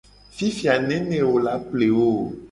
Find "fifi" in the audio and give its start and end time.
0.37-0.65